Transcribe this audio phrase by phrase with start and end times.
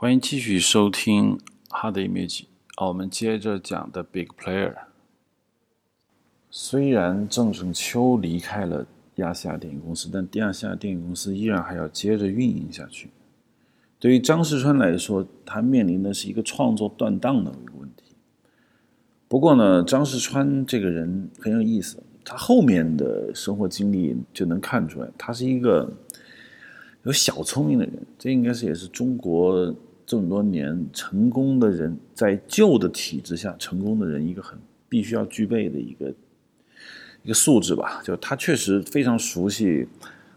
[0.00, 1.36] 欢迎继续收听
[1.68, 2.40] 《Hard Image》
[2.76, 4.74] 啊，我们接着讲的 Big Player。
[6.50, 8.86] 虽然郑成秋离开了
[9.16, 13.10] 亚细亚电影公司，但亚细亚电影公司依然还要接着运营下去。
[13.98, 18.14] 对于张世川来说，他面临的是一个创作断档的一个问题。
[19.28, 25.92] 不过呢，张世川这个人很有意思，他后面的生活经历就能看出来，他是一个
[27.02, 28.06] 有小聪明的人。
[28.18, 29.74] 这应该是也是中国。
[30.10, 34.58] 这么多年成功的人，在旧的体制下成功的人，一个很
[34.88, 36.12] 必须要具备的一个
[37.22, 39.86] 一个素质吧，就他确实非常熟悉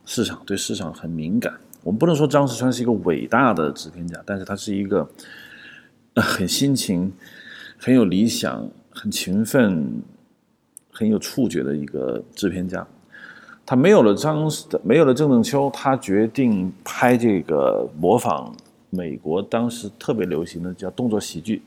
[0.05, 1.51] 市场，对市场很敏感。
[1.81, 5.09] 我们不能说张世川是一个伟大的制片家，但是他是一个
[6.17, 7.11] 很辛勤、
[7.79, 10.03] 很有理想、很勤奋、
[10.91, 12.85] 很有触觉的一个制片家。
[13.65, 14.47] 他没有了张，
[14.83, 18.55] 没有了郑正秋，他决定拍这个模仿。
[18.95, 21.63] 美国当时特别流行的叫动作喜剧，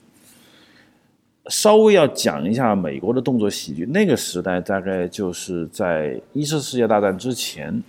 [1.48, 3.84] 稍微要讲一下美国的动作喜剧。
[3.86, 7.82] 那个时代大概就是在一次世界大战之前，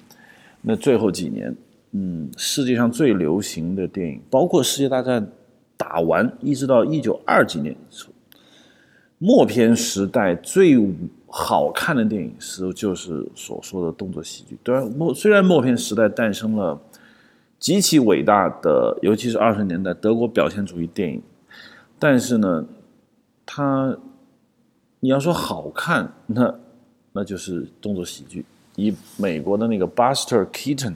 [0.64, 1.56] 那最后几年，
[1.92, 5.31] 嗯，世界上最流行的电影，包括世界大战
[5.78, 7.75] 打完一直到一九二几年
[9.19, 10.75] 默片时代最
[11.28, 14.58] 好看的电影是就是所说的动作喜剧。
[14.64, 16.81] 当然，默虽然默片时代诞生了。
[17.59, 21.22] 极其伟大的，尤其是二十年代德国表现主义电影，
[21.97, 22.66] 但是呢，
[23.45, 23.97] 它
[25.00, 26.53] 你要说好看，那
[27.13, 28.45] 那就是动作喜剧。
[28.75, 30.94] 以美国的那个 Buster Keaton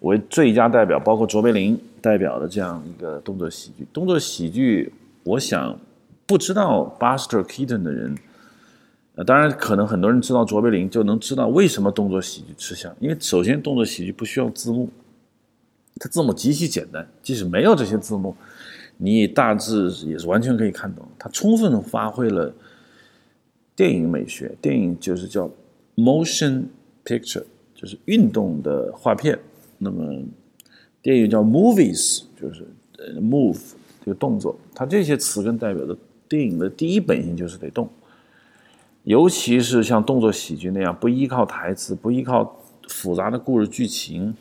[0.00, 3.86] 为最佳代表，包括卓别林代表的这样一个动作喜剧。
[3.90, 4.92] 动作喜剧，
[5.22, 5.78] 我想
[6.26, 8.14] 不知道 Buster Keaton 的人，
[9.14, 12.94] 呃，当然可能很多人知道卓别林，就能知道为什么动作喜剧吃香。
[13.00, 14.90] 因为首先，动作喜剧不需要字幕。
[16.00, 18.36] 它字幕极其简单，即使没有这些字幕，
[18.96, 21.06] 你大致也是完全可以看懂。
[21.18, 22.52] 它充分发挥了
[23.76, 25.48] 电影美学，电影就是叫
[25.96, 26.64] motion
[27.04, 27.44] picture，
[27.74, 29.38] 就是运动的画片。
[29.78, 30.20] 那么
[31.00, 32.66] 电影叫 movies，就是
[33.20, 33.60] move
[34.04, 34.58] 这个动作。
[34.74, 35.96] 它这些词根代表的
[36.28, 37.88] 电影的第一本性就是得动，
[39.04, 44.34] 尤其是像动作喜剧那样不依靠台词、不依靠复杂的故事剧情。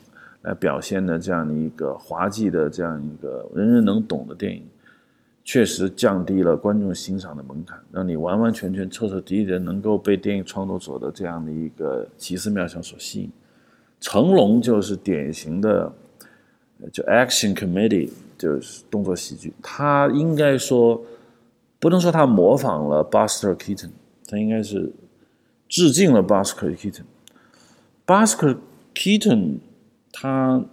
[0.44, 4.62] 来表现的这样的一个滑稽的这样一个人人能懂的电影，
[5.44, 13.32] 确实降低了观众欣赏的门槛，让你完完全全彻彻底底的能够被电影创作者的这样的一个奇思妙想所吸引。
[14.02, 15.90] 成龙就是典型的，
[16.92, 19.54] 就 action comedy，就是动作喜剧。
[19.62, 21.02] 他应该说，
[21.80, 23.92] 不能说他模仿了 Buster Keaton，
[24.28, 24.92] 他应该是
[25.70, 27.04] 致敬了 Buster Keaton。
[28.06, 28.58] Buster
[28.94, 29.60] Keaton。
[30.14, 30.64] 他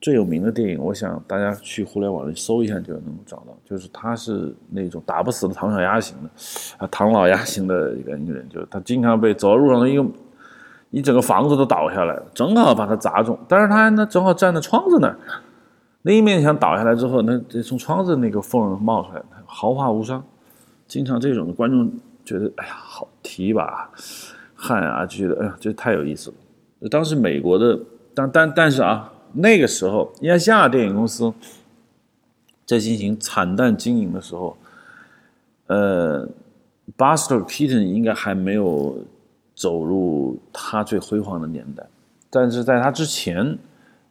[0.00, 6.30] 最有名的电影，我想大家去互联网里搜一下就能找到，就是他是那种打不死的唐小鸭型的，
[6.78, 10.04] 啊，唐老鸭型的一个一个人，就是他经常被走在路上的一个
[10.90, 15.16] 一整个房子都倒下来了，正好把他砸中，但是他呢正好站在窗子那儿，
[16.02, 20.24] 那一面墙倒下来之后，那从窗子那个缝冒出来，毫发无伤。
[20.88, 21.90] 经常这种的观众
[22.24, 23.88] 觉得，哎呀，好提一把
[24.54, 26.88] 汗啊，就觉得，哎呀，这太有意思了。
[26.88, 27.78] 当时美国的。
[28.14, 31.32] 但但但是啊，那个时候亚细亚电影公司
[32.66, 34.56] 在进行惨淡经营的时候，
[35.66, 36.28] 呃
[36.96, 38.98] ，Buster Keaton 应该还没有
[39.54, 41.84] 走入他最辉煌的年代，
[42.30, 43.58] 但是在他之前，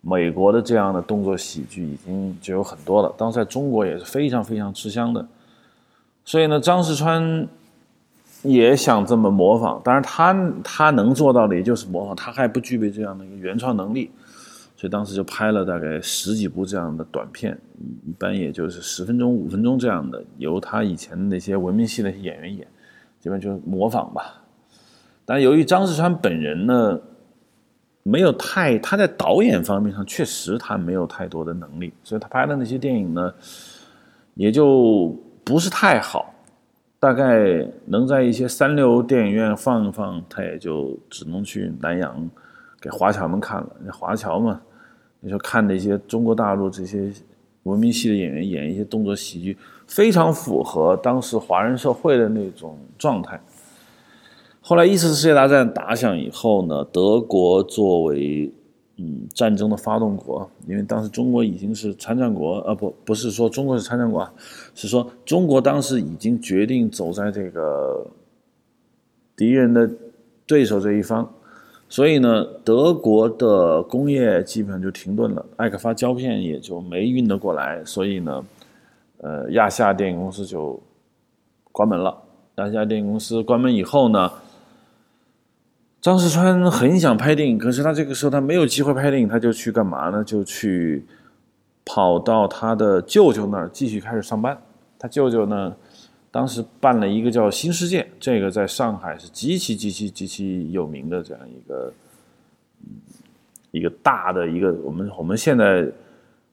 [0.01, 5.27] 美国的这样的动作喜剧已经就有很多了，当时在中国也是非常非常吃香的，
[6.25, 7.47] 所以呢，张世川。
[8.43, 14.09] 也想这么模仿，当然他他能做到的也就是模仿，他还不具备这样的一个原创能力，
[14.75, 17.55] 所以当时就拍了大概十几部这样的短片，
[18.07, 22.67] 一般也就是十分钟、五分钟这样的，由他以前的那些文明系的演员演，
[23.19, 24.41] 基本就模仿吧。
[25.23, 26.99] 但由于张世川本人呢，
[28.01, 33.31] 没有太他在导演方面上确实他没有太多的能力，所以他拍的那些电影呢，
[34.33, 36.30] 也就不是太好。
[37.01, 42.29] 大概能在一些三流电影院放一放，他也就只能去南洋
[42.79, 43.75] 给华侨们看了。
[43.83, 44.61] 那华侨嘛，
[45.19, 47.11] 你说看那些中国大陆这些
[47.63, 49.57] 文明系的演员演一些动作喜剧，
[49.87, 53.41] 非常符合当时华人社会的那种状态。
[54.61, 58.53] 后来一次世界大战打响以后呢，德国作为
[59.03, 64.29] 嗯，战争的发动国，因为当时中国已经是参战国，呃，不，不是说中国是参战国，
[64.75, 68.05] 是说中国当时已经决定走在这个
[69.35, 69.89] 敌人的
[70.45, 71.27] 对手这一方，
[71.89, 78.45] 所以呢，德国的工业基本上就停顿了，艾克发胶片也就没运得过来，所以呢，
[79.17, 80.79] 呃，亚夏电影公司就
[81.71, 82.15] 关门了。
[82.57, 84.31] 亚夏电影公司关门以后呢，
[86.01, 90.23] 张世川很想拍电影，可是他这个时候他没有机会拍电影，他就去干嘛呢？
[90.23, 91.05] 就去
[91.85, 94.57] 跑到他的舅舅那儿继续开始上班。
[94.97, 95.75] 他舅舅呢？
[96.31, 101.93] 当时办了一个叫“新世界”，这个在上海是极其极其极其有名的这样一个，
[103.71, 105.85] 一个大的一个我们我们现在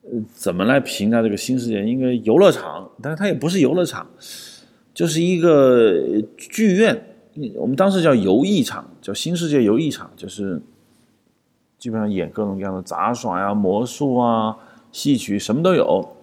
[0.03, 1.85] 呃怎么来评价这个新世界？
[1.85, 4.05] 应该游乐场，但是它也不是游乐场，
[4.93, 7.01] 就是一个剧院。
[7.57, 10.61] 我们当时叫游艺场，叫新世界游艺场，就是
[11.79, 14.57] 基本上演各种各样的杂耍呀、魔术啊、
[14.93, 16.17] 戏曲什么都有，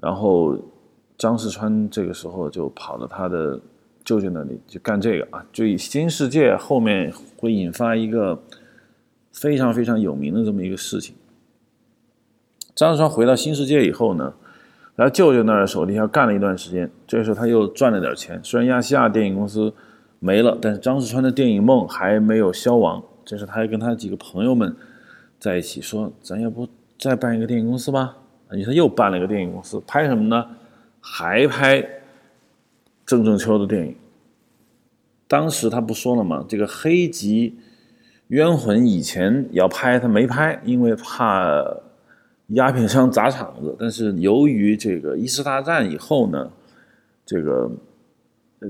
[0.00, 0.58] 然后。
[1.20, 3.60] 张世川这个时候就跑到他的
[4.04, 8.40] 舅舅那里就干这个啊，就以新世界后面会引发一个
[9.32, 11.16] 非常非常有名的这么一个事情。
[12.72, 14.32] 张世川回到新世界以后呢，
[14.96, 18.40] 在舅舅那儿手底下干了一段时间，这时候他又赚了点钱。
[18.44, 19.74] 虽然亚细亚电影公司
[20.18, 23.02] 没了，但是张世川的电影梦还没有消亡。
[23.24, 24.74] 这时他还跟他几个朋友们
[25.38, 26.68] 在一起说：“咱要不
[26.98, 28.16] 再办一个电影公司吧？”
[28.52, 30.46] 于是又办了一个电影公司，拍什么呢？
[31.00, 31.86] 还拍
[33.04, 33.94] 郑正秋的电影，
[35.26, 36.44] 当时他不说了吗？
[36.48, 37.58] 这个《黑吉
[38.28, 41.62] 冤魂》以前要拍，他没拍，因为怕
[42.48, 43.76] 鸦片商砸场子。
[43.78, 46.50] 但是由于这个一次大战以后呢，
[47.26, 47.70] 这个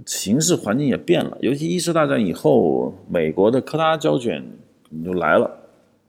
[0.06, 1.36] 形势环境也变了。
[1.40, 4.44] 尤其一次大战以后，美国的柯达胶卷
[5.04, 5.50] 就来了，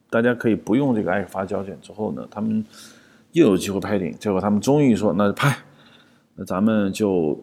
[0.09, 1.77] 大家可以不用这个爱发胶卷。
[1.81, 2.63] 之后呢，他们
[3.31, 4.17] 又有机会拍电影。
[4.19, 5.55] 结果他们终于说：“那就拍。”
[6.35, 7.37] 那咱们就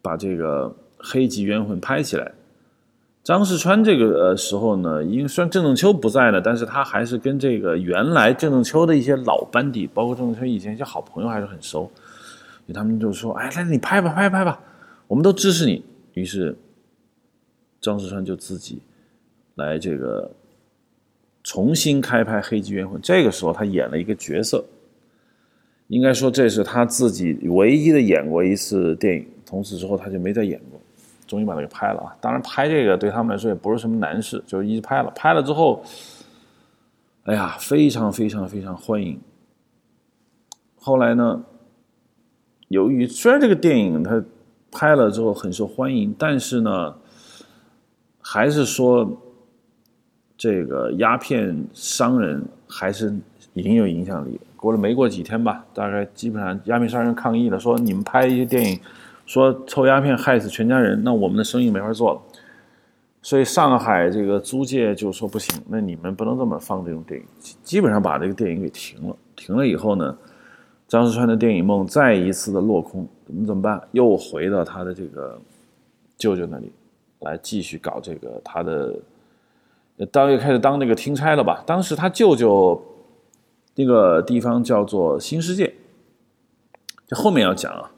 [0.00, 0.66] 把这个
[0.96, 2.32] 《黑吉冤魂》拍起来。
[3.22, 11.90] 张世川这个时候呢，因为虽然郑正秋不在了，但是他还是跟这个原来郑正秋的一些老班底，包括郑正秋以前一些好朋友还是很熟。
[12.74, 14.60] 他们就说：“哎，来你拍吧，拍拍吧，
[15.06, 15.84] 我们都支持你。”
[16.14, 16.56] 于是
[17.80, 18.80] 张世川就自己
[19.56, 20.30] 来这个
[21.42, 23.00] 重新开拍《黑吉冤魂》。
[23.04, 24.64] 这个时候他演了一个角色。
[25.88, 30.80] 应该说，这是他自己唯一的演过一次电影，从此之后他就没再演过，
[31.26, 32.16] 终于把它给拍了啊！
[32.22, 35.10] 当然，拍这个对他们来说也不是什么难事，就一直拍了。
[35.10, 35.84] 拍了之后，
[37.24, 39.20] 哎呀，非常非常非常欢迎。
[40.76, 41.44] 后来呢，
[42.68, 44.24] 由于虽然这个电影它
[44.74, 46.94] 拍了之后很受欢迎，但是呢，
[48.20, 49.08] 还是说
[50.36, 53.14] 这个鸦片商人还是
[53.54, 54.38] 已经有影响力。
[54.56, 58.80] 过了没过几天吧，大概基本上鸦片商人抗议了，说你们拍一些电影，
[59.26, 62.20] 说抽鸦片害死全家人，那我们的生意没法做了。
[63.22, 67.26] 所以上海这个租界就说不行，那你们不能这么放这种电影，
[67.62, 69.16] 基本上把这个电影给停了。
[69.36, 70.16] 停了以后呢，
[70.88, 73.80] 张世川的电影梦再一次的落空，你怎么办？
[73.92, 75.40] 又回到他的这个
[76.16, 76.72] 舅舅那里
[77.20, 78.94] 来继续搞这个他的，
[80.10, 81.62] 当又开始当那个听差了吧？
[81.66, 82.80] 当时他舅舅。
[83.76, 85.74] 那个地方叫做新世界，
[87.08, 87.90] 这后面要讲啊。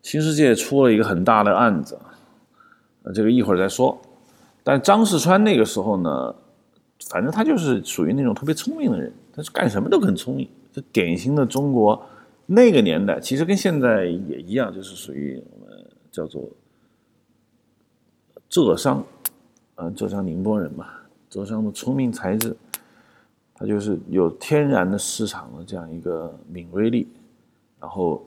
[0.00, 1.98] 新世界出了一个很大的案子，
[3.14, 4.00] 这个一会儿再说。
[4.64, 6.34] 但张世川那个时候呢，
[7.10, 12.00] 反正他就是属于那种特别聪明的人，他是干什么都很聪明，这典型的中国
[12.46, 16.48] 那个年代，其实跟现在也一样，就是属于我们叫做
[18.48, 19.04] 浙商，
[19.74, 20.86] 呃，浙江宁波人嘛，
[21.28, 22.56] 浙商的聪明才智。
[23.60, 27.08] 他就是有天然的市场的这样一个敏锐力，
[27.80, 28.24] 然后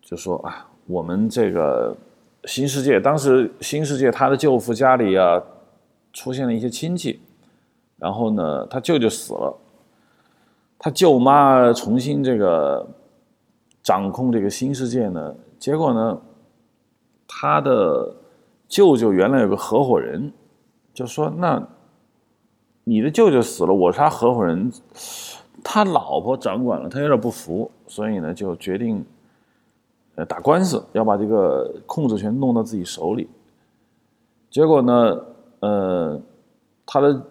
[0.00, 1.94] 就说啊，我们这个
[2.46, 5.38] 新世界，当时新世界他的舅父家里啊
[6.14, 7.20] 出现了一些亲戚，
[7.98, 9.54] 然后呢，他舅舅死了，
[10.80, 12.88] 他舅妈重新这个
[13.82, 16.20] 掌控这个新世界呢，结果呢，
[17.28, 18.16] 他的
[18.66, 20.32] 舅舅原来有个合伙人，
[20.92, 21.64] 就说那。
[22.82, 24.72] 你的舅舅死了，我是他合伙人，
[25.62, 29.04] 他老婆掌管了，他有点不服，所以呢就决定，
[30.16, 33.28] 呃打官司，要把这个控制权弄到自己手里。
[34.50, 35.20] 结果呢，
[35.60, 36.20] 呃，
[36.84, 37.22] 他的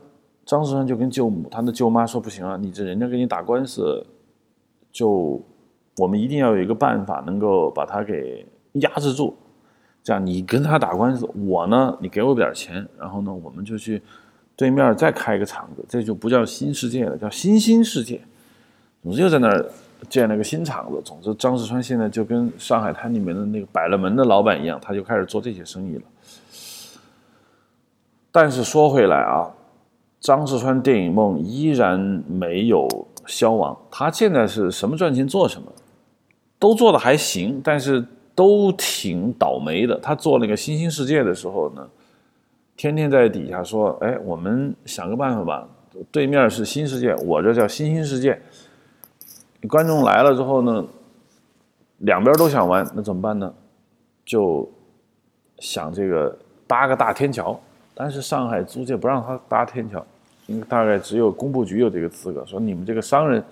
[0.50, 4.04] 张世川就跟舅母，他的舅妈说不行啊，你这人家跟你打官司，
[4.92, 5.40] 就
[5.98, 9.38] 我们一定要有一个办法能够把他给压制住，
[10.02, 14.02] 这样你跟他打官司，我呢你给我点钱，然后呢我们就去。
[14.56, 18.20] 对面再开一个厂子，这就不叫新世界了，叫新兴世界。
[19.02, 19.66] 总之又在那儿
[20.10, 21.02] 建了个新厂子。
[21.02, 26.02] 总之，张世川现在就跟上海滩里面的那个百乐门的老板一样，他就开始做这些生意了。
[28.34, 29.48] 但是说回来啊，
[30.20, 32.88] 张世川电影梦依然没有
[33.26, 33.78] 消亡。
[33.90, 35.72] 他现在是什么赚钱做什么，
[36.58, 39.98] 都做的还行，但是都挺倒霉的。
[40.00, 41.88] 他做那个《新兴世界》的时候呢，
[42.76, 45.68] 天天在底下说：“哎，我们想个办法吧。”
[46.12, 48.42] 对面是新世界，我这叫新兴世界。
[49.68, 50.86] 观众来了之后呢，
[51.98, 53.54] 两边都想玩，那怎么办呢？
[54.26, 54.70] 就
[55.58, 57.60] 想这个搭个大天桥，
[58.00, 60.02] 但是上海租界不让他搭天桥，
[60.48, 63.44] 因为大概只有工部局有这个资格，说你们这个商人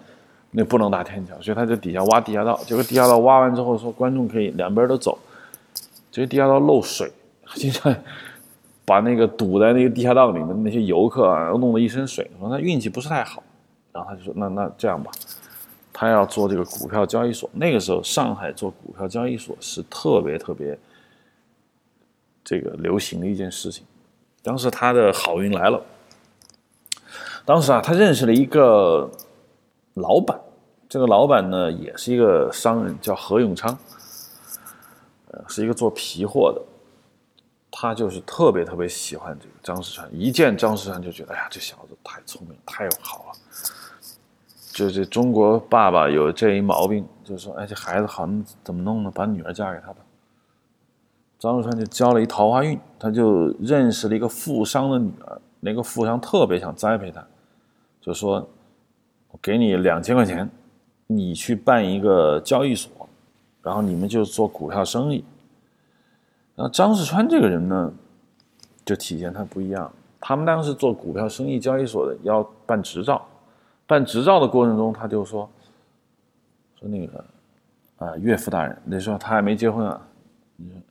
[0.51, 2.57] 那不能搭天桥，所以他就底下挖地下道。
[2.65, 5.19] 结果地下道挖完之后，说观众可以两边都走，
[6.09, 7.11] 这个地下道漏水，
[7.55, 7.93] 经常。
[8.85, 13.43] 把那个堵在那个地下道里面的那些游客啊，弄得一身水，说他运气不是太好。
[13.91, 15.11] 然后他就说：“那那这样吧，
[15.91, 17.49] 他要做这个股票交易所。
[17.51, 20.79] 那个时候上海做股票交易所是特别特别
[22.45, 23.85] 这个流行的一件事情。
[24.47, 25.81] 当时他的好运来了。
[27.43, 29.11] 当时啊，他认识了一个
[29.95, 30.39] 老板，
[30.87, 33.77] 这个老板呢也是一个商人，叫何永昌，
[35.31, 36.61] 呃，是一个做皮货的。”
[37.69, 43.33] 他就是特别特别喜欢这个张世川，一见张世川就觉得，哎呀，这小子太聪明，太好了。
[44.71, 48.25] 就这中国爸爸有这一毛病，就说，哎，这孩子好，
[48.63, 49.11] 怎么弄呢？
[49.13, 49.97] 把女儿嫁给他吧。
[51.39, 57.25] 张世川就交了一桃花运，他就认识了一个富商的女儿，那个富商特别想栽培他，
[58.01, 58.47] 就说，
[59.29, 60.49] 我给你两千块钱，
[61.05, 62.91] 你去办一个交易所，
[63.61, 65.23] 然后你们就做股票生意。
[66.55, 67.93] 那张世川这个人呢，
[68.83, 69.91] 就体现他不一样。
[70.19, 73.23] 他们当时做股票生意交易所的要办执照，
[73.85, 75.47] 办执照的过程中，他就说
[76.79, 77.23] 说那个
[77.97, 80.01] 啊，岳父大人，那时候他还没结婚啊，
[80.55, 80.81] 你说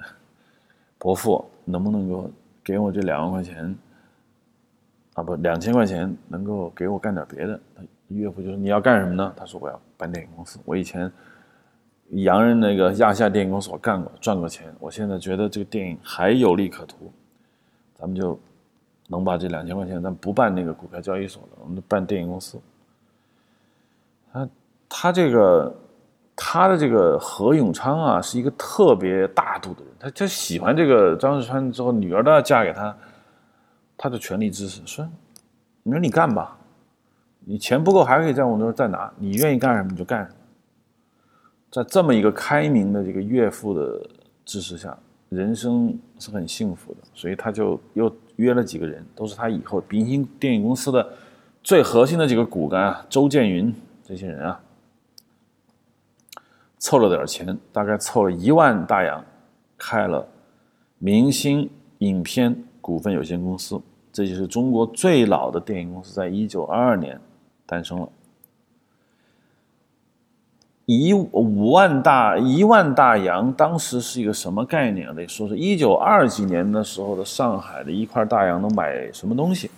[0.98, 2.30] 伯父能不能够
[2.62, 3.76] 给我这两万块钱
[5.14, 5.22] 啊？
[5.22, 7.60] 不，两千块钱能够给我干点别的？
[8.08, 9.32] 岳父就说你要干什么呢？
[9.36, 11.10] 他说我要办电影公司，我以前。
[12.10, 14.72] 洋人那个亚夏电影公司我干过，赚过钱。
[14.78, 17.10] 我现在觉得这个电影还有利可图，
[17.96, 18.38] 咱们就
[19.08, 22.60] 能把这两千块钱，咱不办那个股票交易所了，我们就办电影公司。
[24.32, 24.48] 他
[24.88, 25.74] 他这个
[26.36, 32.94] 他的这个何永昌啊，是一个特别大度的人，他他喜欢这个张世川之后，女儿都要嫁给他，
[33.96, 35.08] 他的全力支持，说
[35.82, 36.58] 你说你干吧，
[37.40, 40.34] 你钱不够还可以在我那儿再拿，你愿意干什么你就干什么。
[41.70, 44.06] 在这么一个开明的这个岳父的
[44.44, 44.96] 支持下，
[45.30, 46.98] 人生是很幸福的。
[47.14, 51.06] 所以他就又约了几个人，都是他以后明星电影公司的
[51.62, 53.74] 最核心的几个骨干啊，周建云
[54.04, 54.60] 这些人啊，
[56.78, 59.24] 凑了点钱，大概凑了一万大洋，
[59.78, 60.26] 开了
[60.98, 61.68] 明星
[61.98, 63.80] 影片股份有限公司。
[64.12, 67.20] 这就是中国最老的电影公司，在一九二二年
[67.66, 68.08] 诞生了。
[70.86, 75.12] 一五万大一万大洋，当时是一个什么概念？
[75.16, 79.70] 得说是一九二几年的时候的上海的一块大洋能买什么东西？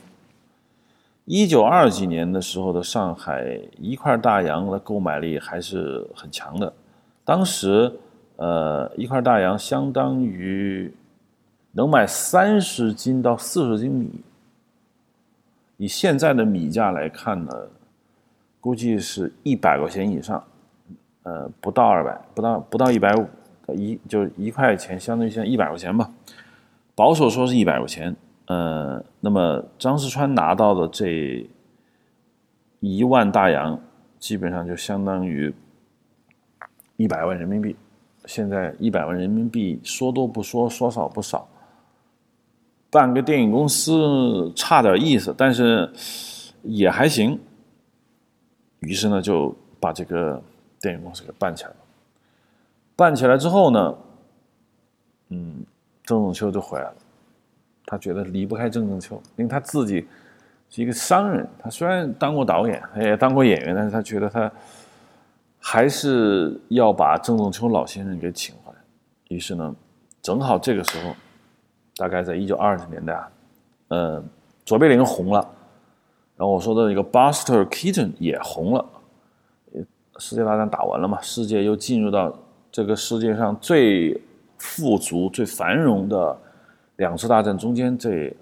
[1.25, 6.73] 一九二几年的时候的上海一块大洋的购买力还是很强的。
[7.29, 7.93] 当时，
[8.37, 10.91] 呃，一块大洋相当于
[11.73, 14.23] 能买三十斤到四十斤米。
[15.77, 17.53] 以现在的米价来看呢，
[18.63, 20.43] 估计是一百块钱以上。
[21.25, 23.29] 呃，不到二百，不到不到一百五，
[23.75, 26.11] 一就一块钱，相当于现在一百块钱吧，
[26.95, 28.17] 保守说是一百块钱。
[28.47, 31.47] 呃，那么张世川拿到的这
[32.81, 33.79] 一万大洋，
[34.19, 35.55] 基本上就相当于
[36.99, 37.75] 一百万人民币。
[38.26, 41.49] 现在一百万人民币说多不说，说少不少。
[42.90, 45.90] 办个电影公司差点意思，但是
[46.62, 47.40] 也还行。
[48.81, 50.43] 于是呢，就把这个。
[50.81, 51.76] 电影公司给办起来了，
[52.95, 53.99] 办起来之后呢，
[55.31, 55.64] 嗯，
[56.05, 56.95] 郑仲秋就回来了。
[57.85, 60.07] 他觉得离不开郑仲秋，因为他自己
[60.71, 61.45] 是一个商人。
[61.59, 64.49] 他虽然当过导演，也当过演员，但是他觉得他
[65.59, 68.79] 还是要把郑仲秋老先生给请回来。
[69.29, 69.75] 于是呢，
[70.23, 71.15] 正好这个时候，
[71.97, 73.31] 大概在一九二十年代啊，
[73.88, 74.25] 呃，
[74.65, 75.41] 卓别林红了，
[76.37, 78.85] 然后我说的一个 Buster Keaton 也红了。
[80.19, 81.21] 世界大战打完了嘛？
[81.21, 82.37] 世界又进入到
[82.73, 84.21] 这个世界上最
[84.57, 86.37] 富足、最繁荣的
[86.97, 88.35] 两次大战中间这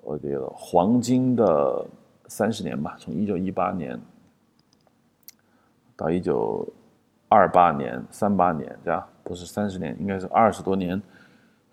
[0.00, 1.84] 我觉得黄金的
[2.28, 4.00] 三十年吧，从一九一八年
[5.96, 6.66] 到一九
[7.28, 9.06] 二八年、三八年，对吧？
[9.22, 11.00] 不是三十年，应该是二十多年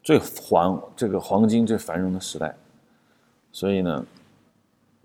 [0.01, 2.55] 最黄这个黄金最繁荣的时代。
[3.51, 4.05] 所以呢，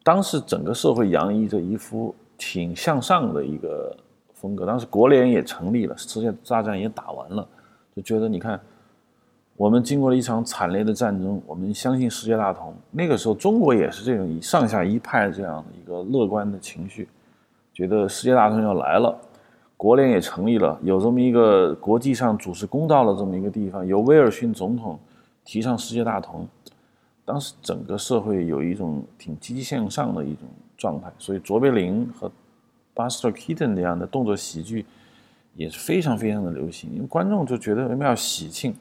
[0.04, 3.96] 当时整个社会洋溢着一副挺向上的一个
[4.34, 4.64] 风格。
[4.64, 7.48] 当时国联也成立了，世界大战也打完了，
[7.96, 8.60] 就觉得你看，
[9.56, 12.72] 我们经过了一场惨烈的战争，我们相信世界大同。
[12.92, 17.08] 那个时候，中国也是这种上下一派这样的一个乐观的情绪，
[17.76, 19.14] 觉得世界大同要来了。
[19.76, 24.98] 国联也成立了，有这么一个国际上主持公道的这么一个地方，由威尔逊总统
[25.44, 26.48] 提倡世界大同。
[27.26, 32.32] 当时整个社会有一种挺积极向上的一种状态，所以卓别林和
[32.94, 34.86] Buster Keaton 这样的动作喜剧
[35.54, 38.74] 也是非常非常的流行，因为观众就觉得为什么要喜庆？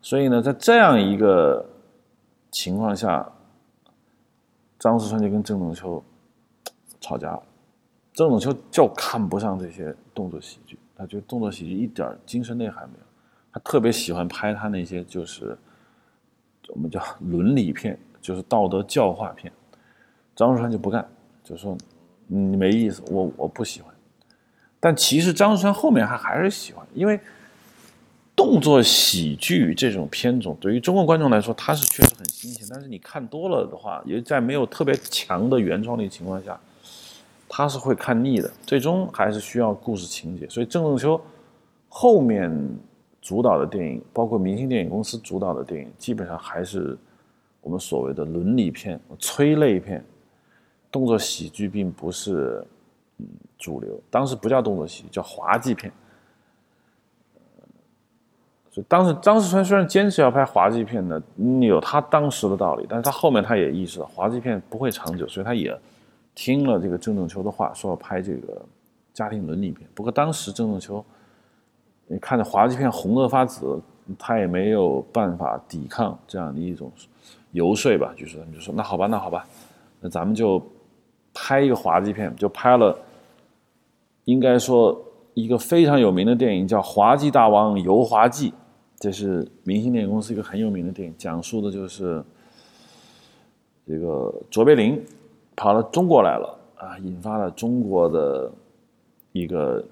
[0.00, 1.66] 所以呢，在这样一个
[2.52, 3.28] 情况下，
[4.78, 6.00] 张世川就跟郑仲秋
[7.00, 7.42] 吵架了。
[8.12, 13.04] 郑仲秋就看不上这些动作喜剧，他觉得动作喜剧一点精神内涵没有，
[13.52, 15.56] 他特别喜欢拍他那些就是
[16.68, 19.50] 我们叫伦理片，就是道德教化片。
[20.34, 21.06] 张世川就不干，
[21.44, 21.76] 就说
[22.26, 23.94] 你没意思，我我不喜欢。
[24.80, 27.18] 但其实张世川后面还还是喜欢，因为
[28.34, 32.66] 动作喜剧这种片种对于中国观众来说，它是确实很新鲜。
[32.70, 36.58] 但是你看多了的话，也在没有特别强的原创力情况下。
[37.52, 40.48] 他是会看腻的，最终还是需要故事情节。
[40.48, 41.20] 所以郑仲秋
[41.88, 42.48] 后面
[43.20, 46.96] 主导的电影，包括明星电影公司主导的电影，基本上还是
[47.60, 50.02] 我们所谓的伦理片、催泪片，
[50.92, 52.64] 动作喜剧并不是
[53.58, 54.00] 主流。
[54.08, 55.92] 当时不叫动作喜剧，叫滑稽片。
[58.70, 61.20] 所以当时张世川虽然坚持要拍滑稽片呢，
[61.62, 65.76] 有他当时的道理，但是他后面他也意识到滑稽片不会长久，所以他也。
[66.34, 68.62] 听了这个郑仲秋的话，说要拍这个
[69.12, 69.86] 家庭伦理片。
[69.94, 71.04] 不过当时郑仲秋，
[72.06, 73.78] 你看着滑稽片红的发紫，
[74.18, 76.90] 他也没有办法抵抗这样的一种
[77.52, 78.14] 游说吧。
[78.16, 79.46] 就是他们就说：“那好吧，那好吧，
[80.00, 80.62] 那咱们就
[81.34, 82.96] 拍一个滑稽片。”就拍了，
[84.24, 84.98] 应该说
[85.34, 88.50] 一个非常有名的电影叫《滑稽大王游滑稽》，
[88.98, 92.24] 这是明星电影公司一个很有名的电影，讲述的就是
[93.86, 95.04] 这个卓别林。
[95.60, 98.50] 跑到中国来了啊，引发了中国的
[99.32, 99.84] 一个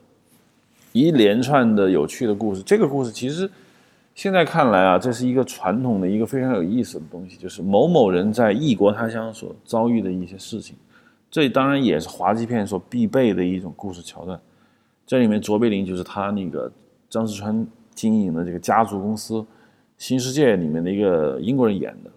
[0.93, 2.63] 一连串的有趣的故事。
[2.63, 3.49] 这个故事其实
[4.15, 10.75] 现在看来啊，这是一个传统的一个非常有意思的东西，就是某某人在异国他乡所遭遇的一些事情。
[11.31, 14.41] 这当然也是滑稽片所必备的一种故事桥段。
[15.07, 16.73] 这里面卓别林就是他那个
[17.11, 19.45] 张世川经营的这个家族公司
[19.99, 22.11] 新世界里面的一个英国人演的。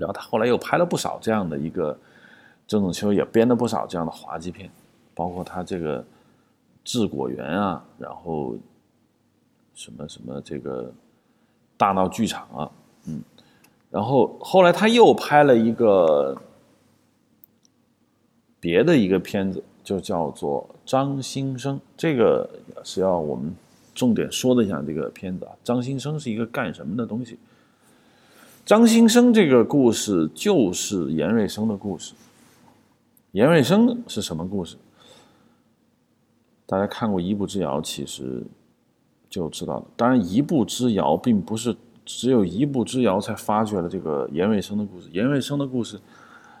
[0.00, 1.96] 然后他后来又拍了不少这样的一个，
[2.66, 4.70] 郑仲秋也编了不少这样的滑稽片，
[5.14, 6.02] 包括他这个
[6.82, 8.56] 治果园啊，然后
[9.74, 10.90] 什么什么这个
[11.76, 12.70] 大闹剧场啊，
[13.04, 13.22] 嗯，
[13.90, 16.34] 然后后来他又拍了一个
[18.58, 22.48] 别的一个片子，就叫做《张新生》，这个
[22.82, 23.54] 是要我们
[23.94, 27.38] 重点说的一下这个片子啊，张新生是一个干什么的东西？
[28.70, 32.14] 张新生这个故事就是严瑞生的故事。
[33.32, 34.76] 严瑞生是什么故事？
[36.66, 38.46] 大家看过《一步之遥》，其实
[39.28, 39.84] 就知道了。
[39.96, 45.08] 当然，《一步之遥》并不是只有一步之遥才发掘了这个严瑞生的故事。
[45.10, 45.98] 严瑞生的故事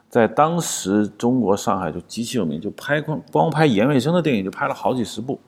[0.08, 5.38] 在当时中国上海就极其有名，就拍光光拍严瑞生的电影就拍了好几十部，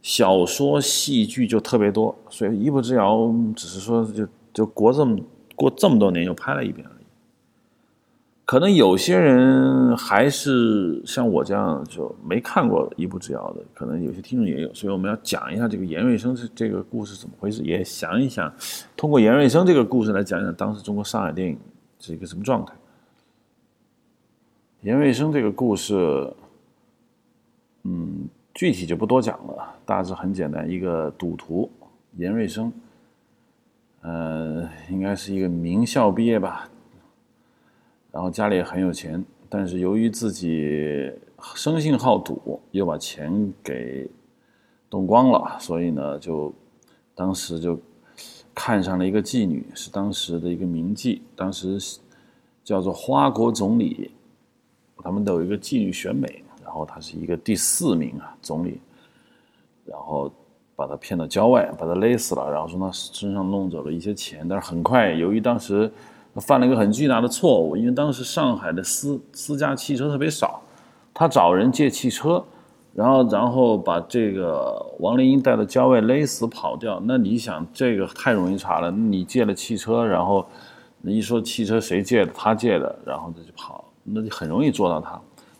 [0.00, 2.16] 小说、戏剧就特别多。
[2.28, 3.16] 所以，《一步之遥》
[3.54, 4.24] 只是说就
[4.54, 5.18] 就国这么。
[5.60, 7.04] 过这么多年又拍了一遍而已，
[8.46, 18.50] 可能有些人还是像我这样就没看过《一步之遥》的，可能有些听众也有，所以我们要讲一下这个严瑞生这这个故事怎么回事，也想一想，
[18.96, 21.58] 通过严瑞生这个故事来讲讲当时中国上海电影
[21.98, 22.72] 是一个什么状态。
[24.80, 26.32] 严瑞生这个故事，
[27.82, 31.70] 嗯，具体就不多讲了，大致很简单，一个赌徒
[32.16, 32.72] 严瑞生。
[34.02, 36.70] 呃，应该是一个名校毕业吧，
[38.10, 41.12] 然后家里也很有钱，但是由于自己
[41.54, 44.08] 生性好赌，又把钱给
[44.88, 46.50] 动光了，所以呢，就
[47.14, 47.78] 当时就
[48.54, 51.78] 看上了一个妓女，是当时的一个名妓，当时
[52.64, 54.12] 叫做花国总理，
[54.96, 58.80] 他们都有一个妓女选美，然后她是一个第四名啊，总理，
[59.84, 60.32] 然后。
[60.80, 64.46] 把他骗到郊外，把他勒死了，然后从他身上弄走了一些钱。
[64.48, 65.92] 但是很快，由于当时
[66.36, 70.62] 犯了一个很巨大的错误，因为当时上海的私私家汽车特别少，
[71.12, 72.42] 他找人借汽车，
[72.94, 76.98] 然后然后把这个王林英带到郊外勒死跑掉。
[77.04, 78.90] 那你想，这个太容易查了。
[78.90, 80.46] 你借了汽车，然后
[81.02, 85.10] 那一说汽车谁借的，他借的，然后他就跑，那就很容易捉到他。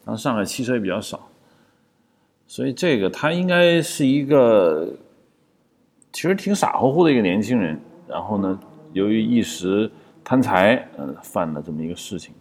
[0.06, 1.20] 然后上海汽车也比较少，
[2.46, 4.88] 所以这个他应该是一个
[6.12, 7.78] 其实挺傻乎乎的一个年轻人。
[8.08, 8.58] 然后呢，
[8.92, 9.90] 由于一时
[10.24, 12.34] 贪财，呃，犯了这么一个事情。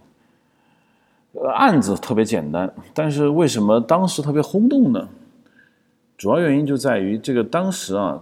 [1.33, 5.07] 呃，案子特别简单，但是为什么当时特别轰动呢？
[6.17, 8.21] 主要原因就在于这个当时啊，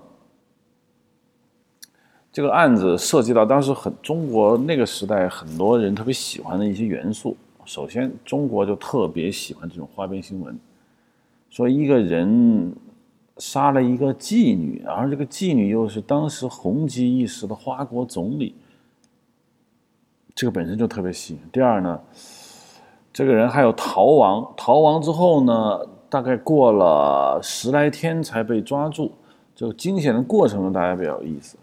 [2.31, 7.35] 这个案子涉及到当时很中国那个时代很多人特别喜欢的一些元素。
[7.65, 10.59] 首先，中国就特别喜欢这种花边新闻，
[11.49, 12.71] 说一个人
[13.37, 18.55] 杀了一个妓女，而这个妓女又是当时红极一时的花国总理，
[20.35, 21.39] 这个本身就特别吸引。
[21.51, 21.99] 第二呢，
[23.13, 29.11] 这个人还有逃亡，逃亡之后呢，大概过了十来天才被抓住，
[29.55, 31.57] 这个惊险的过程呢大家比较有意思。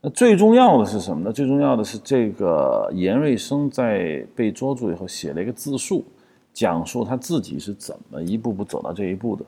[0.00, 1.32] 那最重要的是什么呢？
[1.32, 6.04] 最重要的是这个严瑞生在被捉住以后写了一个自述，
[6.52, 9.44] 讲述他自己是怎么一步步走到这一步的，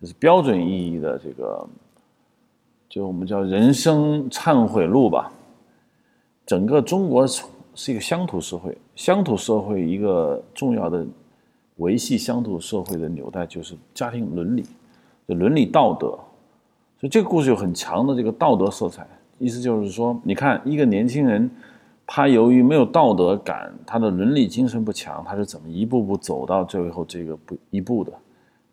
[0.00, 1.66] 就是标准意义的这个，
[2.88, 5.32] 就我们叫人生忏悔录吧。
[6.44, 11.04] 整个中国是一个乡土社会，乡土社会一个重要的
[11.76, 14.64] 维系乡土社会的纽带就是家庭伦理，
[15.26, 16.08] 伦理道德，
[16.98, 19.06] 所以这个故事有很强的这个道德色彩。
[19.38, 21.50] 意思就是说，你看一个年轻人，
[22.06, 28.12] 他由于没有道德感，他的伦理精神不强，他是怎么一步步走到最后这个步一步的？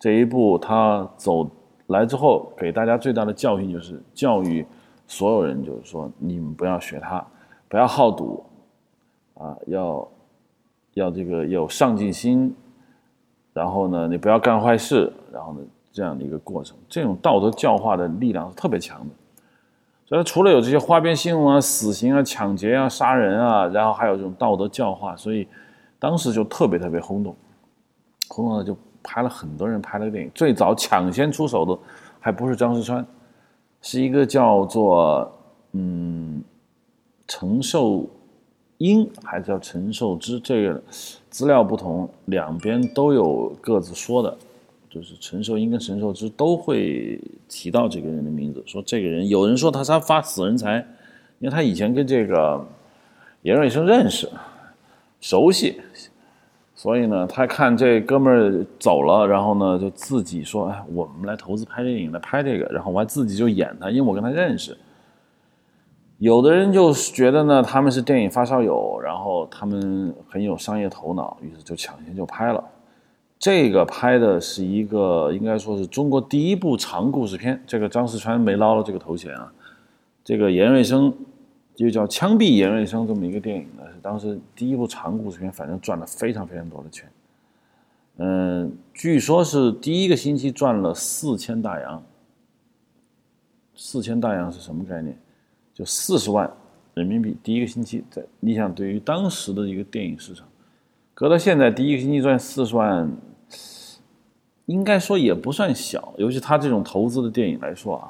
[0.03, 1.49] 这一步他走
[1.87, 4.65] 来之后，给大家最大的教训就是教育
[5.07, 7.25] 所有人，就是说你们不要学他，
[7.69, 8.43] 不要好赌，
[9.35, 10.05] 啊，要
[10.95, 12.53] 要这个有上进心，
[13.53, 15.61] 然后呢，你不要干坏事，然后呢，
[15.93, 19.15] 这样的一个过程，这种道德教化的力量是特别强的。
[20.05, 25.47] 所以除了有这些花边新闻啊、死刑啊、抢劫啊、杀人啊，然后还有这种道德教化，所以
[25.97, 27.33] 当时就特别特别轰动，
[28.27, 30.31] 轰动了就拍了很多人拍了个电影。
[30.33, 31.77] 最早抢先出手的
[32.19, 33.05] 还不是张世川，
[33.81, 35.31] 是一个叫做
[35.73, 36.41] 嗯
[37.27, 38.09] 陈寿
[38.77, 40.81] 英还是叫陈寿之，这个
[41.29, 44.37] 资料不同，两边都有各自说的。
[44.89, 50.85] 就是陈寿英跟陈寿之都会提到这个人的名字，说这个人有人说他他发死人财，
[51.39, 52.63] 因为他以前跟这个
[53.41, 54.29] 严瑞生认识，
[55.19, 55.81] 熟悉，
[56.83, 64.77] 所以呢，他看这哥们儿走了，然后呢，就自己说，哎，我们来投资拍电影，来拍这个，然后我还自己就演他，因为我跟他认识。
[66.17, 72.61] 有的人就觉得呢，他们是电影发烧友，然后他们很有商业头脑，于是就抢先就拍了。
[73.39, 77.63] 这个拍的是一个，应该说是中国第一部长故事片。
[77.65, 79.49] 这个张世川没捞了这个头衔啊。
[80.21, 81.13] 这个严瑞生，
[81.75, 87.09] 就叫《枪毙严瑞生》这么一个电影呢，是当时第一部长故事片，反正赚了非常非常多的钱。
[88.17, 92.03] 嗯，据说是第一个星期赚了四千大洋。
[93.75, 95.17] 四千大洋是什么概念？
[95.73, 96.51] 就四十万
[96.93, 97.36] 人民币。
[97.41, 100.47] 第一个星期，在你想，对于当时的一个电影市场，
[101.13, 103.12] 搁到现在，第一个星期赚四十万。
[104.67, 108.09] 应该说也不算小，尤其他这种投资的电影来说啊，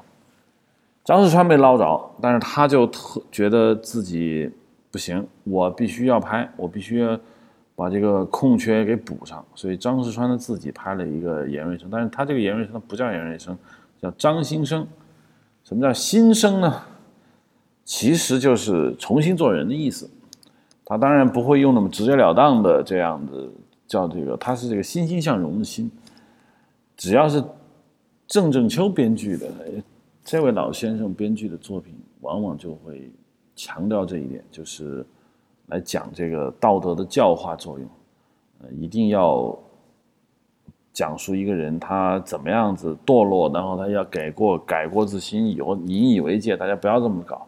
[1.04, 4.50] 张世川没捞着，但是他就特觉得自己
[4.90, 7.20] 不行，我必须要拍，我必须要
[7.76, 13.58] 把这个空缺给补上，所以张世川呢自己拍了一个严瑞生，但是他这个严瑞生不叫严瑞生，
[14.02, 14.88] 叫张新生。
[15.66, 16.82] 什么叫新生呢？
[17.86, 20.10] 其实就是重新做人的意思。
[20.86, 23.48] 他当然不会用那么直截了当的这样的
[23.88, 25.90] 叫这个，他是这个欣欣向荣的欣。
[26.96, 27.44] 只要是
[28.28, 29.48] 郑正秋编剧的
[30.24, 33.12] 这位老先生编剧的作品，往往就会
[33.56, 35.06] 强调这一点，就是
[35.68, 37.88] 来讲这个道德的教化作用。
[38.62, 39.58] 呃，一定要
[40.94, 47.46] 讲述一个人他怎么样子堕落，然后他要改过改过自新，以后引以为戒，大家不要这么搞。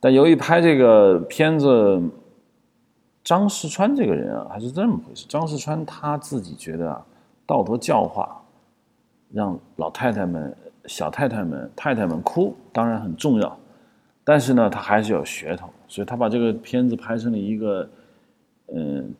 [0.00, 2.02] 但由于拍这个片子，
[3.22, 5.26] 张世川这个人啊，还是这么回事。
[5.28, 7.06] 张世川他自己觉得啊，
[7.46, 8.40] 道德教化。
[9.32, 13.58] 让老太太们、小太太们、太太们哭，当然很重要，
[14.22, 17.88] 但是呢，他还是有噱头，所以他把这个片子拍成了一个，
[18.74, 19.14] 嗯，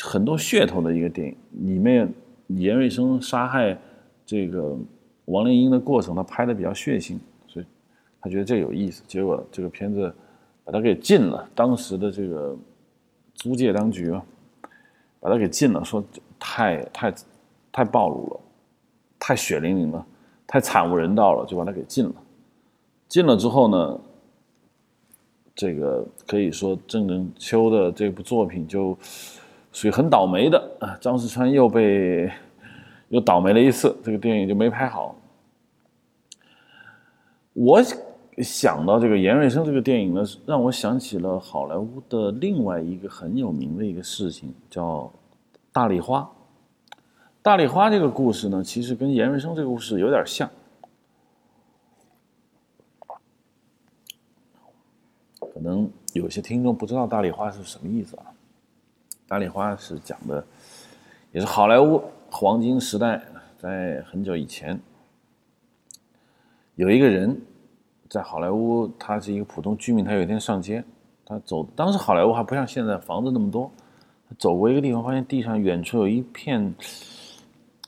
[0.00, 1.36] 很多噱头的一个电影。
[1.66, 2.12] 里面
[2.48, 3.76] 严瑞生杀害
[4.24, 4.76] 这个
[5.26, 7.66] 王莲英的过程，他拍的比较血腥，所以
[8.20, 9.02] 他觉得这有意思。
[9.06, 10.14] 结果这个片子
[10.64, 12.56] 把他给禁了，当时的这个
[13.34, 14.24] 租界当局啊，
[15.20, 16.04] 把他给禁了，说
[16.38, 17.14] 太太
[17.72, 18.40] 太暴露了。
[19.24, 20.04] 太血淋淋了，
[20.46, 22.14] 太惨无人道了，就把他给禁了。
[23.08, 24.00] 禁了之后呢，
[25.54, 28.96] 这个可以说郑正秋的这部作品就
[29.72, 32.30] 属于很倒霉的啊，张世川又被
[33.08, 35.14] 又倒霉了一次，这个电影就没拍好。
[37.54, 37.82] 我
[38.38, 45.00] 想到这个严瑞生这个电影呢，让我想起了好莱坞的另外一个很有名的一个事情，叫
[45.70, 46.20] 《大丽花》。
[47.42, 50.48] 大丽花这个故事呢，其实跟严瑞生这个故事有点像。
[55.40, 58.26] 可能有些听众不知道大丽花是什么意思啊？
[59.26, 60.44] 大丽花是讲的，
[61.32, 62.00] 也是好莱坞
[62.30, 63.20] 黄金时代，
[63.58, 64.80] 在很久以前，
[66.76, 67.36] 有一个人
[68.08, 70.84] 在好莱坞，他是一个普通居民，他有一天上街，
[71.26, 73.68] 他走，当时好莱坞还不像现在房子那么多，
[74.28, 76.72] 他走过一个地方，发现地上远处有一片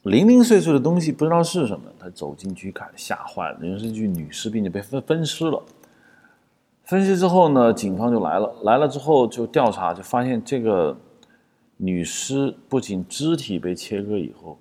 [0.04, 5.62] 零零碎碎的东西，不知道是什么，他走进去看，吓坏了，那是一具女尸，并且被分分尸了。
[6.82, 8.54] 分析之后呢，警方就来了。
[8.64, 10.94] 来了之后就调查，就发现这个
[11.78, 14.58] 女尸不仅肢体被切割以后，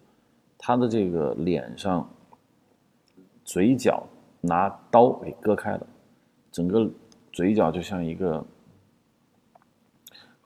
[0.58, 2.10] 她的这个脸上、
[3.44, 4.02] 嘴角
[4.40, 5.86] 拿刀给割开了，
[6.54, 6.90] 整个
[7.34, 8.46] 嘴角就像一个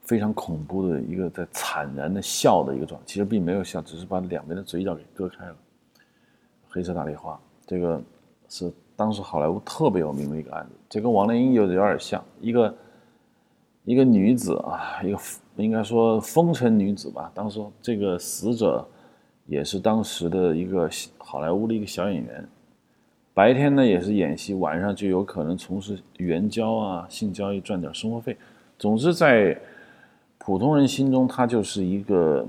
[0.08, 5.56] 非常恐怖的一个在惨然的笑的一个状，其实并没有笑，只是把两边的嘴角给割开了。
[6.68, 8.02] 黑色大丽花，这个
[8.50, 8.74] 是。
[9.00, 12.76] 当时好莱坞特别有名的一个案子，这跟王莲英有有点像，一个
[13.84, 15.20] 一个女子啊，一个
[15.56, 17.32] 应该说风尘女子吧。
[17.36, 18.84] 当时这个死者
[19.46, 20.90] 也是当时的一个
[21.20, 22.50] 好莱坞的一个小演员，
[23.36, 28.36] 白天呢也是演戏，晚上就有可能从事援交啊、性交易赚点生活费。
[28.80, 29.56] 总之，在
[30.48, 32.48] 普通人心中，她就是一个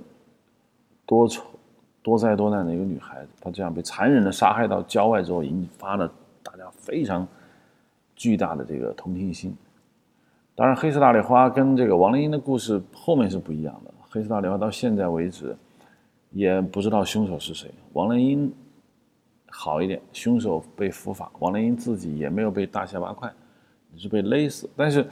[1.04, 1.42] 多愁
[2.00, 3.28] 多灾多难的一个女孩子。
[3.40, 6.08] 她这样被残忍的杀害到郊外之后，引发了。
[6.40, 7.26] 大家非常
[8.14, 9.52] 巨大的这个同情心。
[10.54, 13.92] 当然，黑色大丽花跟这个王丽英的故事后面是不一样的。
[14.08, 15.56] 黑色大丽花到现在为止
[16.30, 17.68] 也不知道凶手是谁。
[17.94, 18.52] 王丽英
[19.48, 23.28] 好一点，凶手被伏法，王丽英自己也没有被大卸八块，
[23.96, 24.70] 是被勒死。
[24.76, 25.04] 但是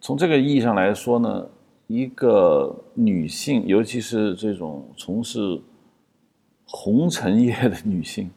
[0.00, 1.44] 从这个意义上来说呢，
[1.86, 5.60] 一个女性，尤其是这种从事
[6.66, 8.30] 红尘业的女性。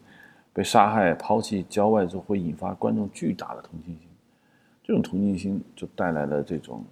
[0.50, 4.08] 被杀害、抛弃郊外之后，会引发观众巨大的同情心，
[4.82, 6.84] 这种同情心就带来了这种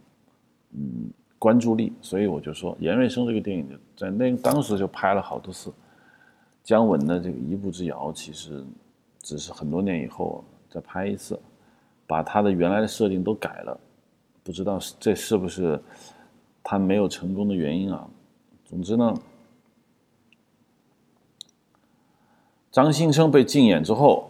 [0.70, 1.92] 嗯关注力。
[2.00, 5.72] 所以我就说，严瑞生这个电影在那当时就拍了好多次。
[6.62, 8.64] 姜文的这个《一步之遥》，其实
[9.20, 11.36] 只是很多年以后再拍一次，
[12.06, 13.80] 把他的原来的设定都改了，
[14.44, 15.80] 不知道这是不是
[16.68, 18.04] 他没有成功的原因啊？
[18.64, 19.14] 总之呢。
[22.72, 24.28] 张新生被禁演之后，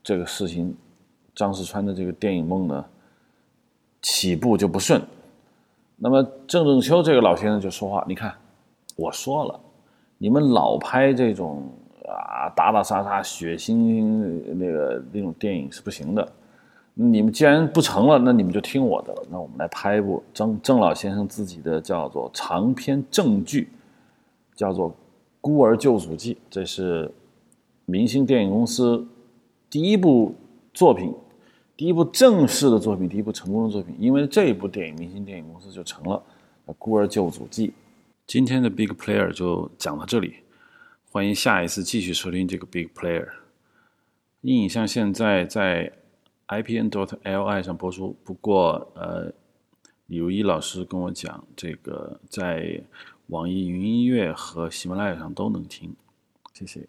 [0.00, 0.76] 这个事情，
[1.34, 2.84] 张世川的这个电影梦呢，
[4.00, 5.02] 起步就不顺。
[5.96, 8.32] 那么郑正秋这个老先生就说话：“你看，
[8.94, 9.58] 我说了，
[10.16, 11.68] 你们老拍这种
[12.06, 13.74] 啊打打杀杀、血腥
[14.54, 16.32] 那个那种电影是不行的。
[16.94, 19.22] 你们既然不成了，那你们就听我的了。
[19.30, 23.68] 那我们来拍一部郑郑老先生自己的叫做长篇正剧，
[24.54, 24.90] 叫做
[25.40, 27.10] 《孤儿救赎记》，这是。”
[27.86, 29.06] 明星电影公司
[29.68, 30.34] 第一部
[30.72, 31.12] 作品，
[31.76, 36.22] 第一部正式的作品，第一部成功的作品，因为这一部电影，明星电影公司就成了
[36.78, 37.68] 《孤儿救主记》。
[38.26, 40.36] 今天的 Big Player 就讲到这里，
[41.10, 43.28] 欢迎下一次继续收听这个 Big Player。
[44.40, 45.92] 硬影像现在在
[46.48, 49.32] IPN dot LI 上播出，不过呃，
[50.06, 52.82] 李如一老师跟我讲，这个在
[53.28, 55.94] 网易云音乐和喜马拉雅上都能听，
[56.52, 56.86] 谢谢。